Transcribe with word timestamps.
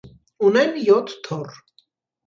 Ունեն 0.47 0.73
յոթ 0.87 1.15
թոռ։ 1.29 1.65